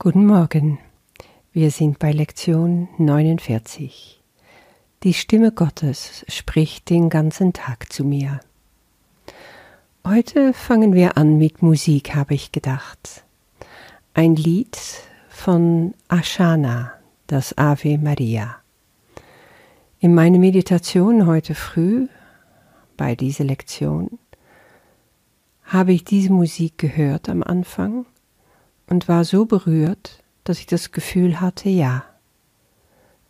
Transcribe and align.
Guten 0.00 0.26
Morgen. 0.26 0.78
Wir 1.52 1.72
sind 1.72 1.98
bei 1.98 2.12
Lektion 2.12 2.88
49. 2.98 4.22
Die 5.02 5.12
Stimme 5.12 5.50
Gottes 5.50 6.24
spricht 6.28 6.88
den 6.88 7.08
ganzen 7.08 7.52
Tag 7.52 7.92
zu 7.92 8.04
mir. 8.04 8.38
Heute 10.06 10.54
fangen 10.54 10.94
wir 10.94 11.16
an 11.16 11.36
mit 11.36 11.62
Musik, 11.62 12.14
habe 12.14 12.34
ich 12.34 12.52
gedacht. 12.52 13.24
Ein 14.14 14.36
Lied 14.36 14.78
von 15.28 15.94
Ashana, 16.08 16.92
das 17.26 17.58
Ave 17.58 17.98
Maria. 17.98 18.54
In 19.98 20.14
meiner 20.14 20.38
Meditation 20.38 21.26
heute 21.26 21.56
früh, 21.56 22.06
bei 22.96 23.16
dieser 23.16 23.42
Lektion, 23.42 24.20
habe 25.64 25.92
ich 25.92 26.04
diese 26.04 26.32
Musik 26.32 26.78
gehört 26.78 27.28
am 27.28 27.42
Anfang 27.42 28.06
und 28.88 29.08
war 29.08 29.24
so 29.24 29.44
berührt, 29.44 30.22
dass 30.44 30.58
ich 30.58 30.66
das 30.66 30.92
Gefühl 30.92 31.40
hatte, 31.40 31.68
ja, 31.68 32.04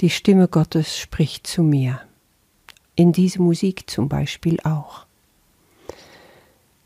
die 0.00 0.10
Stimme 0.10 0.48
Gottes 0.48 0.98
spricht 0.98 1.46
zu 1.46 1.62
mir. 1.62 2.00
In 2.96 3.12
diese 3.12 3.40
Musik 3.40 3.88
zum 3.88 4.08
Beispiel 4.08 4.58
auch. 4.64 5.06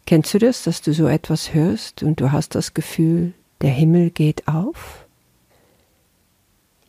Kennst 0.06 0.32
du 0.32 0.38
das, 0.38 0.62
dass 0.62 0.80
du 0.80 0.92
so 0.92 1.06
etwas 1.06 1.52
hörst 1.52 2.02
und 2.02 2.20
du 2.20 2.32
hast 2.32 2.54
das 2.54 2.72
Gefühl, 2.72 3.34
der 3.60 3.70
Himmel 3.70 4.10
geht 4.10 4.48
auf? 4.48 5.06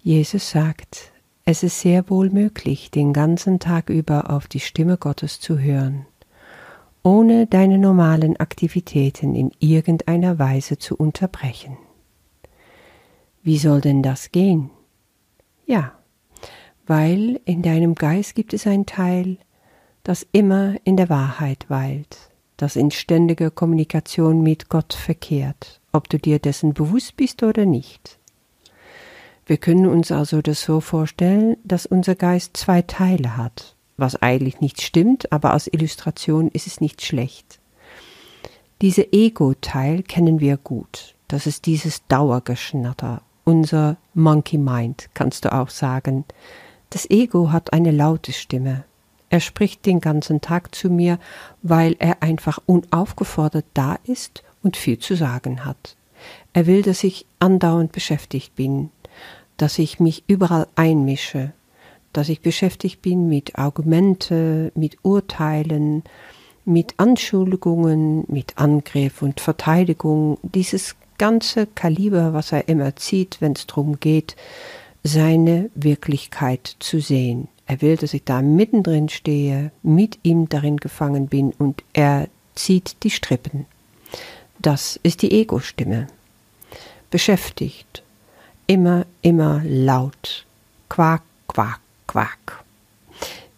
Jesus 0.04 0.52
sagt, 0.52 1.12
es 1.44 1.64
ist 1.64 1.82
sehr 1.82 2.10
wohl 2.10 2.30
möglich, 2.30 2.92
den 2.92 3.12
ganzen 3.12 3.60
Tag 3.60 3.90
über 3.90 4.30
auf 4.30 4.48
die 4.48 4.62
Stimme 4.62 4.98
Gottes 4.98 5.40
zu 5.40 5.60
hören 5.60 6.06
ohne 7.04 7.48
deine 7.48 7.78
normalen 7.78 8.38
Aktivitäten 8.38 9.36
in 9.36 9.52
irgendeiner 9.60 10.40
Weise 10.40 10.78
zu 10.78 10.96
unterbrechen. 10.96 11.78
Wie 13.42 13.58
soll 13.58 13.82
denn 13.82 14.04
das 14.04 14.32
gehen? 14.32 14.70
Ja, 15.66 15.94
weil 16.86 17.40
in 17.46 17.62
deinem 17.62 17.96
Geist 17.96 18.36
gibt 18.36 18.54
es 18.54 18.68
ein 18.68 18.86
Teil, 18.86 19.38
das 20.04 20.26
immer 20.32 20.76
in 20.84 20.98
der 20.98 21.10
Wahrheit 21.10 21.70
weilt, 21.70 22.18
das 22.58 22.76
in 22.76 22.92
ständiger 22.92 23.52
Kommunikation 23.52 24.42
mit 24.42 24.70
Gott 24.70 24.94
verkehrt, 24.94 25.80
ob 25.92 26.10
du 26.10 26.18
dir 26.18 26.40
dessen 26.40 26.74
bewusst 26.74 27.16
bist 27.16 27.44
oder 27.44 27.66
nicht. 27.66 28.20
Wir 29.46 29.58
können 29.58 29.88
uns 29.88 30.12
also 30.12 30.42
das 30.42 30.62
so 30.62 30.80
vorstellen, 30.80 31.58
dass 31.64 31.86
unser 31.86 32.16
Geist 32.16 32.58
zwei 32.58 32.82
Teile 32.82 33.38
hat, 33.38 33.76
was 34.00 34.22
eigentlich 34.22 34.62
nicht 34.62 34.82
stimmt, 34.82 35.32
aber 35.32 35.52
als 35.54 35.68
Illustration 35.68 36.50
ist 36.50 36.68
es 36.68 36.82
nicht 36.82 37.02
schlecht. 37.02 37.60
Diese 38.82 39.12
Ego-Teil 39.12 40.04
kennen 40.04 40.40
wir 40.40 40.58
gut. 40.58 41.16
Das 41.28 41.46
ist 41.46 41.66
dieses 41.66 42.06
Dauergeschnatter, 42.08 43.22
unser 43.44 43.98
Monkey 44.14 44.58
Mind, 44.58 45.10
kannst 45.14 45.46
du 45.46 45.54
auch 45.54 45.70
sagen. 45.70 46.26
Das 46.90 47.10
Ego 47.10 47.52
hat 47.52 47.74
eine 47.74 47.92
laute 47.92 48.32
Stimme. 48.32 48.86
Er 49.30 49.42
spricht 49.42 49.86
den 49.86 50.02
ganzen 50.02 50.42
Tag 50.42 50.74
zu 50.74 50.90
mir, 50.90 51.20
weil 51.62 51.96
er 52.00 52.24
einfach 52.24 52.60
unaufgefordert 52.66 53.66
da 53.74 53.98
ist 54.06 54.44
und 54.64 54.76
viel 54.76 54.98
zu 54.98 55.16
sagen 55.16 55.66
hat. 55.66 55.96
Er 56.54 56.66
will, 56.66 56.82
dass 56.82 57.04
ich 57.04 57.26
andauernd 57.40 57.92
beschäftigt 57.92 58.56
bin, 58.56 58.90
dass 59.58 59.78
ich 59.78 60.00
mich 60.00 60.24
überall 60.28 60.68
einmische, 60.76 61.54
dass 62.14 62.30
ich 62.30 62.42
beschäftigt 62.42 63.02
bin 63.02 63.28
mit 63.28 63.58
Argumente, 63.58 64.72
mit 64.76 64.98
Urteilen, 65.04 66.04
mit 66.66 66.94
Anschuldigungen, 66.98 68.26
mit 68.28 68.58
Angriff 68.58 69.22
und 69.22 69.40
Verteidigung, 69.40 70.38
dieses 70.44 70.96
ganze 71.18 71.68
Kaliber, 71.68 72.34
was 72.34 72.52
er 72.52 72.68
immer 72.68 72.96
zieht, 72.96 73.38
wenn 73.40 73.54
es 73.54 73.68
darum 73.68 74.00
geht, 74.00 74.36
seine 75.04 75.70
Wirklichkeit 75.76 76.76
zu 76.80 77.00
sehen. 77.00 77.48
Er 77.66 77.82
will, 77.82 77.98
dass 77.98 78.14
ich 78.14 78.24
da 78.24 78.42
mittendrin 78.42 79.10
stehe, 79.10 79.72
mit 79.84 80.20
ihm 80.24 80.50
darin 80.50 80.78
gefangen 80.78 81.28
bin 81.28 81.54
und 81.58 81.84
er 81.94 82.28
zieht 82.56 82.98
die 83.04 83.12
Strippen. 83.12 83.66
Das 84.60 85.00
ist 85.04 85.22
die 85.22 85.32
Ego-Stimme. 85.32 86.08
Beschäftigt, 87.12 88.04
immer, 88.68 89.06
immer 89.22 89.62
laut, 89.64 90.46
quak, 90.90 91.22
quak, 91.48 91.80
Quack. 92.10 92.64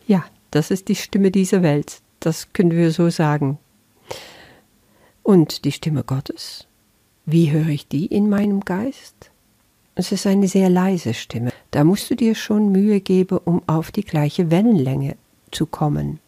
Ja, 0.08 0.26
das 0.52 0.72
ist 0.72 0.90
die 0.90 0.96
Stimme 0.96 1.32
dieser 1.32 1.64
Welt, 1.64 2.02
das 2.20 2.52
können 2.52 2.72
wir 2.72 2.92
so 2.92 3.10
sagen. 3.10 3.58
Und 5.24 5.64
die 5.64 5.72
Stimme 5.72 6.04
Gottes, 6.04 6.68
wie 7.26 7.52
höre 7.52 7.70
ich 7.70 7.88
die 7.88 8.08
in 8.08 8.28
meinem 8.28 8.60
Geist? 8.66 9.32
Es 9.96 10.12
ist 10.12 10.28
eine 10.28 10.50
sehr 10.50 10.70
leise 10.70 11.14
Stimme. 11.14 11.54
Da 11.72 11.86
musst 11.86 12.10
du 12.10 12.16
dir 12.18 12.36
schon 12.36 12.74
Mühe 12.74 13.00
geben, 13.00 13.38
um 13.38 13.62
auf 13.68 13.90
die 13.92 14.04
gleiche 14.04 14.52
Wellenlänge 14.52 15.16
zu 15.52 15.66
kommen. 15.66 16.20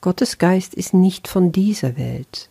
Gottes 0.00 0.38
Geist 0.38 0.72
ist 0.72 0.94
nicht 0.94 1.28
von 1.28 1.52
dieser 1.52 1.98
Welt. 1.98 2.48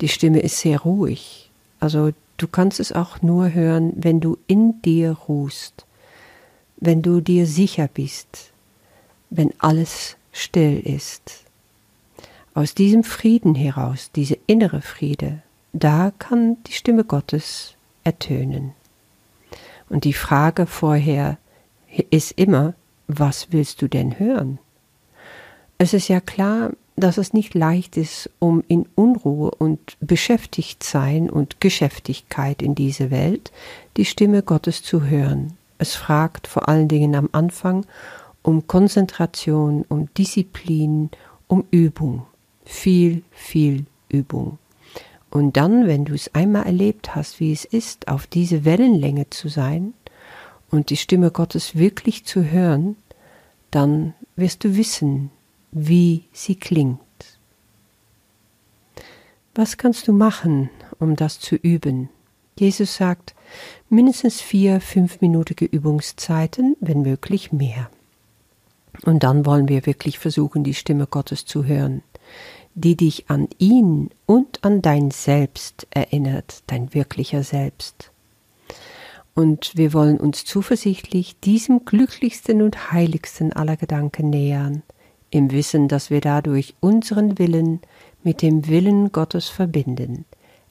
Die 0.00 0.08
Stimme 0.08 0.40
ist 0.40 0.58
sehr 0.58 0.80
ruhig. 0.80 1.50
Also 1.80 2.12
du 2.38 2.48
kannst 2.48 2.80
es 2.80 2.92
auch 2.92 3.20
nur 3.20 3.52
hören, 3.52 3.92
wenn 3.94 4.20
du 4.20 4.38
in 4.46 4.80
dir 4.80 5.12
ruhst 5.28 5.85
wenn 6.76 7.02
du 7.02 7.20
dir 7.20 7.46
sicher 7.46 7.88
bist, 7.88 8.52
wenn 9.30 9.52
alles 9.58 10.16
still 10.32 10.80
ist. 10.80 11.44
Aus 12.54 12.74
diesem 12.74 13.04
Frieden 13.04 13.54
heraus, 13.54 14.10
diese 14.14 14.38
innere 14.46 14.80
Friede, 14.80 15.42
da 15.72 16.12
kann 16.18 16.56
die 16.64 16.72
Stimme 16.72 17.04
Gottes 17.04 17.74
ertönen. 18.04 18.72
Und 19.88 20.04
die 20.04 20.14
Frage 20.14 20.66
vorher 20.66 21.38
ist 22.10 22.32
immer, 22.32 22.74
was 23.06 23.52
willst 23.52 23.82
du 23.82 23.88
denn 23.88 24.18
hören? 24.18 24.58
Es 25.78 25.92
ist 25.92 26.08
ja 26.08 26.20
klar, 26.20 26.72
dass 26.96 27.18
es 27.18 27.34
nicht 27.34 27.54
leicht 27.54 27.96
ist, 27.96 28.30
um 28.38 28.64
in 28.68 28.88
Unruhe 28.94 29.50
und 29.50 29.96
beschäftigt 30.00 30.82
sein 30.82 31.28
und 31.28 31.60
Geschäftigkeit 31.60 32.62
in 32.62 32.74
dieser 32.74 33.10
Welt 33.10 33.52
die 33.98 34.06
Stimme 34.06 34.42
Gottes 34.42 34.82
zu 34.82 35.04
hören. 35.04 35.58
Es 35.78 35.94
fragt 35.94 36.46
vor 36.46 36.68
allen 36.68 36.88
Dingen 36.88 37.14
am 37.14 37.28
Anfang 37.32 37.86
um 38.42 38.66
Konzentration, 38.66 39.84
um 39.88 40.12
Disziplin, 40.14 41.10
um 41.48 41.64
Übung. 41.70 42.26
Viel, 42.64 43.22
viel 43.32 43.86
Übung. 44.08 44.58
Und 45.30 45.56
dann, 45.56 45.86
wenn 45.86 46.04
du 46.04 46.14
es 46.14 46.34
einmal 46.34 46.64
erlebt 46.64 47.14
hast, 47.14 47.40
wie 47.40 47.52
es 47.52 47.64
ist, 47.64 48.08
auf 48.08 48.26
diese 48.26 48.64
Wellenlänge 48.64 49.28
zu 49.30 49.48
sein 49.48 49.94
und 50.70 50.90
die 50.90 50.96
Stimme 50.96 51.30
Gottes 51.30 51.76
wirklich 51.76 52.24
zu 52.24 52.44
hören, 52.44 52.96
dann 53.70 54.14
wirst 54.36 54.64
du 54.64 54.76
wissen, 54.76 55.30
wie 55.72 56.24
sie 56.32 56.54
klingt. 56.54 57.00
Was 59.54 59.76
kannst 59.76 60.06
du 60.06 60.12
machen, 60.12 60.70
um 60.98 61.16
das 61.16 61.40
zu 61.40 61.56
üben? 61.56 62.08
Jesus 62.58 62.96
sagt, 62.96 63.34
mindestens 63.88 64.40
vier 64.40 64.80
fünfminütige 64.80 65.66
Übungszeiten, 65.66 66.76
wenn 66.80 67.02
möglich 67.02 67.52
mehr. 67.52 67.90
Und 69.04 69.22
dann 69.22 69.44
wollen 69.44 69.68
wir 69.68 69.84
wirklich 69.84 70.18
versuchen, 70.18 70.64
die 70.64 70.74
Stimme 70.74 71.06
Gottes 71.06 71.44
zu 71.44 71.64
hören, 71.64 72.02
die 72.74 72.96
dich 72.96 73.30
an 73.30 73.48
ihn 73.58 74.10
und 74.24 74.64
an 74.64 74.82
dein 74.82 75.10
Selbst 75.10 75.86
erinnert, 75.90 76.62
dein 76.66 76.94
wirklicher 76.94 77.42
Selbst. 77.42 78.10
Und 79.34 79.76
wir 79.76 79.92
wollen 79.92 80.18
uns 80.18 80.46
zuversichtlich 80.46 81.38
diesem 81.40 81.84
glücklichsten 81.84 82.62
und 82.62 82.90
heiligsten 82.90 83.52
aller 83.52 83.76
Gedanken 83.76 84.30
nähern, 84.30 84.82
im 85.30 85.50
Wissen, 85.50 85.88
dass 85.88 86.08
wir 86.08 86.22
dadurch 86.22 86.74
unseren 86.80 87.38
Willen 87.38 87.80
mit 88.22 88.40
dem 88.40 88.66
Willen 88.66 89.12
Gottes 89.12 89.48
verbinden. 89.48 90.24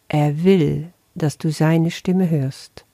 Er 0.08 0.44
will, 0.44 0.92
dass 1.16 1.38
du 1.38 1.52
seine 1.52 1.92
Stimme 1.92 2.30
hörst. 2.30 2.86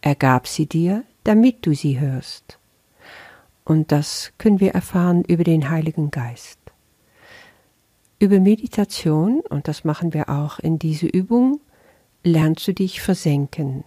Er 0.00 0.14
gab 0.14 0.46
sie 0.46 0.66
dir, 0.66 1.04
damit 1.24 1.66
du 1.66 1.74
sie 1.74 2.00
hörst. 2.00 2.58
Und 3.64 3.92
das 3.92 4.32
können 4.38 4.60
wir 4.60 4.72
erfahren 4.72 5.24
über 5.24 5.44
den 5.44 5.68
Heiligen 5.68 6.10
Geist. 6.10 6.58
Über 8.18 8.40
Meditation, 8.40 9.40
und 9.48 9.68
das 9.68 9.84
machen 9.84 10.14
wir 10.14 10.28
auch 10.28 10.58
in 10.58 10.78
dieser 10.78 11.12
Übung, 11.12 11.60
lernst 12.24 12.66
du 12.66 12.74
dich 12.74 13.00
versenken. 13.00 13.84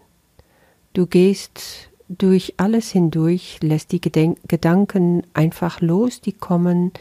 Du 0.93 1.07
gehst 1.07 1.89
durch 2.07 2.53
alles 2.57 2.91
hindurch, 2.91 3.59
lässt 3.61 3.91
die 3.91 4.01
Gedenk 4.01 4.37
Gedanken 4.47 5.23
einfach 5.33 5.81
los, 5.81 6.21
die 6.21 6.33
kommen, 6.33 6.91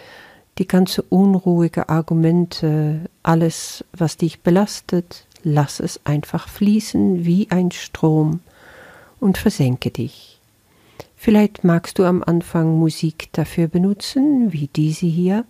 die 0.59 0.67
ganze 0.67 1.03
unruhige 1.03 1.89
Argumente, 1.89 3.11
alles, 3.23 3.85
was 3.93 4.17
dich 4.17 4.41
belastet, 4.41 5.27
lass 5.45 5.81
es 5.81 6.01
einfach 6.05 6.49
fließen 6.49 7.25
wie 7.25 7.51
ein 7.51 7.71
Strom 7.71 8.41
und 9.21 9.39
versenke 9.39 9.91
dich. 9.91 10.41
Vielleicht 11.17 11.65
magst 11.65 11.99
du 11.99 12.05
am 12.05 12.23
Anfang 12.23 12.79
Musik 12.79 13.29
dafür 13.33 13.69
benutzen, 13.69 14.53
wie 14.53 14.69
diese 14.69 15.07
hier. 15.07 15.45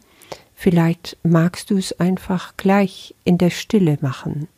Vielleicht 0.54 1.16
magst 1.22 1.70
du 1.70 1.76
es 1.76 1.98
einfach 2.00 2.56
gleich 2.56 3.14
in 3.24 3.38
der 3.38 3.50
Stille 3.50 3.96
machen. 4.00 4.48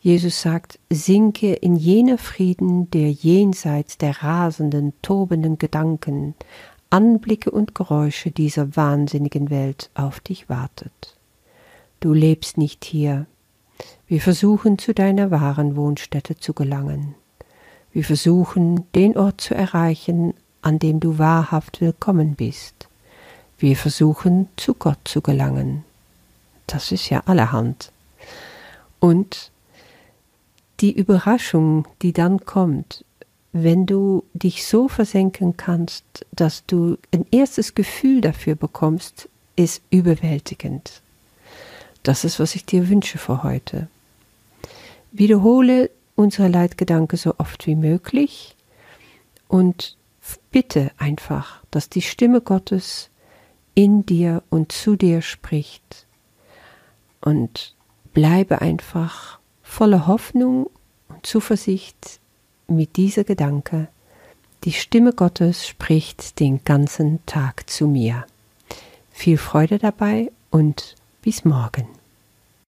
Jesus 0.00 0.40
sagt, 0.40 0.78
sinke 0.90 1.52
in 1.52 1.76
jener 1.76 2.18
Frieden, 2.18 2.90
der 2.90 3.10
jenseits 3.10 3.98
der 3.98 4.22
rasenden, 4.22 4.94
tobenden 5.02 5.58
Gedanken, 5.58 6.34
Anblicke 6.90 7.50
und 7.50 7.74
Geräusche 7.74 8.30
dieser 8.30 8.74
wahnsinnigen 8.74 9.50
Welt 9.50 9.90
auf 9.94 10.20
dich 10.20 10.48
wartet. 10.48 11.16
Du 12.00 12.14
lebst 12.14 12.56
nicht 12.56 12.84
hier. 12.84 13.26
Wir 14.10 14.22
versuchen 14.22 14.78
zu 14.78 14.94
deiner 14.94 15.30
wahren 15.30 15.76
Wohnstätte 15.76 16.38
zu 16.38 16.54
gelangen. 16.54 17.14
Wir 17.92 18.04
versuchen, 18.04 18.90
den 18.94 19.18
Ort 19.18 19.42
zu 19.42 19.54
erreichen, 19.54 20.32
an 20.62 20.78
dem 20.78 20.98
du 20.98 21.18
wahrhaft 21.18 21.82
willkommen 21.82 22.34
bist. 22.34 22.88
Wir 23.58 23.76
versuchen, 23.76 24.48
zu 24.56 24.72
Gott 24.72 24.96
zu 25.04 25.20
gelangen. 25.20 25.84
Das 26.66 26.90
ist 26.90 27.10
ja 27.10 27.22
allerhand. 27.26 27.92
Und 28.98 29.50
die 30.80 30.92
Überraschung, 30.92 31.86
die 32.00 32.14
dann 32.14 32.46
kommt, 32.46 33.04
wenn 33.52 33.84
du 33.84 34.24
dich 34.32 34.66
so 34.66 34.88
versenken 34.88 35.58
kannst, 35.58 36.24
dass 36.32 36.64
du 36.64 36.96
ein 37.12 37.26
erstes 37.30 37.74
Gefühl 37.74 38.22
dafür 38.22 38.54
bekommst, 38.54 39.28
ist 39.54 39.82
überwältigend. 39.90 41.02
Das 42.04 42.24
ist, 42.24 42.40
was 42.40 42.54
ich 42.54 42.64
dir 42.64 42.88
wünsche 42.88 43.18
für 43.18 43.42
heute. 43.42 43.88
Wiederhole 45.12 45.90
unsere 46.14 46.48
Leitgedanke 46.48 47.16
so 47.16 47.34
oft 47.38 47.66
wie 47.66 47.76
möglich 47.76 48.56
und 49.46 49.96
bitte 50.50 50.90
einfach, 50.98 51.62
dass 51.70 51.88
die 51.88 52.02
Stimme 52.02 52.40
Gottes 52.40 53.10
in 53.74 54.04
dir 54.04 54.42
und 54.50 54.72
zu 54.72 54.96
dir 54.96 55.22
spricht. 55.22 56.06
Und 57.20 57.74
bleibe 58.12 58.60
einfach 58.60 59.38
voller 59.62 60.06
Hoffnung 60.06 60.68
und 61.08 61.26
Zuversicht 61.26 62.20
mit 62.66 62.96
dieser 62.96 63.24
Gedanke, 63.24 63.88
die 64.64 64.72
Stimme 64.72 65.12
Gottes 65.12 65.66
spricht 65.66 66.40
den 66.40 66.64
ganzen 66.64 67.24
Tag 67.26 67.70
zu 67.70 67.86
mir. 67.86 68.26
Viel 69.12 69.38
Freude 69.38 69.78
dabei 69.78 70.32
und 70.50 70.96
bis 71.22 71.44
morgen. 71.44 71.97